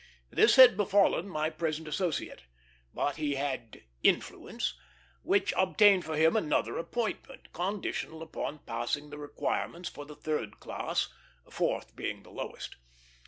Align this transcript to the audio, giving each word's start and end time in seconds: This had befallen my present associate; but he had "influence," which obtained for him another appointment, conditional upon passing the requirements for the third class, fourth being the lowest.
This 0.31 0.55
had 0.55 0.77
befallen 0.77 1.29
my 1.29 1.51
present 1.51 1.87
associate; 1.87 2.45
but 2.91 3.17
he 3.17 3.35
had 3.35 3.83
"influence," 4.01 4.73
which 5.21 5.53
obtained 5.55 6.05
for 6.05 6.15
him 6.17 6.35
another 6.35 6.79
appointment, 6.79 7.53
conditional 7.53 8.23
upon 8.23 8.61
passing 8.65 9.11
the 9.11 9.19
requirements 9.19 9.89
for 9.89 10.05
the 10.07 10.15
third 10.15 10.59
class, 10.59 11.09
fourth 11.47 11.95
being 11.95 12.23
the 12.23 12.31
lowest. 12.31 12.77